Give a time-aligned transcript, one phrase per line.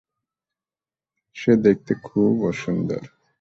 [1.35, 3.01] সে দেখতে খুব অসুন্দর।